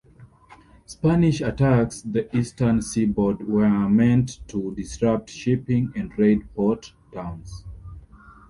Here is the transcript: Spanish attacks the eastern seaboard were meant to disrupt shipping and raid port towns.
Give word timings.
Spanish 0.87 1.41
attacks 1.41 2.01
the 2.01 2.35
eastern 2.35 2.81
seaboard 2.81 3.47
were 3.47 3.87
meant 3.87 4.39
to 4.47 4.73
disrupt 4.75 5.29
shipping 5.29 5.91
and 5.95 6.17
raid 6.17 6.41
port 6.55 6.91
towns. 7.13 7.65